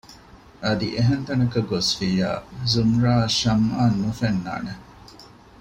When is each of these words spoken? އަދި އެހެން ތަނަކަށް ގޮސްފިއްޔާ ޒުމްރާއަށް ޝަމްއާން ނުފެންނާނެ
އަދި 0.63 0.87
އެހެން 0.95 1.25
ތަނަކަށް 1.27 1.69
ގޮސްފިއްޔާ 1.71 2.29
ޒުމްރާއަށް 2.71 3.37
ޝަމްއާން 3.41 3.97
ނުފެންނާނެ 4.01 4.73